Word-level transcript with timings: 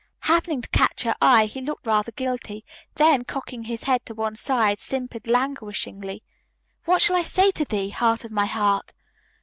Happening 0.21 0.63
to 0.63 0.69
catch 0.69 1.03
her 1.03 1.13
eye 1.21 1.45
he 1.45 1.61
looked 1.61 1.85
rather 1.85 2.11
guilty, 2.11 2.65
then, 2.95 3.23
cocking 3.23 3.65
his 3.65 3.83
head 3.83 4.03
to 4.07 4.15
one 4.15 4.35
side, 4.35 4.79
simpered 4.79 5.27
languishingly, 5.27 6.23
"What 6.85 7.03
shall 7.03 7.15
I 7.15 7.21
say 7.21 7.51
to 7.51 7.65
thee, 7.65 7.89
heart 7.91 8.25
of 8.25 8.31
my 8.31 8.47
heart?" 8.47 8.93